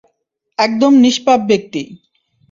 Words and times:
একদম 0.59 0.91
নিষ্পাপ 1.03 1.39
ব্যাক্তি। 1.49 1.83